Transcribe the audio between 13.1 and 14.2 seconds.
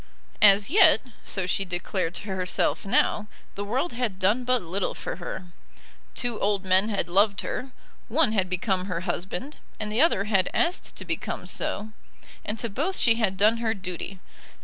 had done her duty.